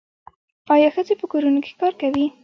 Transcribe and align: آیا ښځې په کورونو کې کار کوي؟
آیا 0.73 0.89
ښځې 0.95 1.15
په 1.19 1.25
کورونو 1.31 1.59
کې 1.65 1.73
کار 1.81 1.93
کوي؟ 2.01 2.25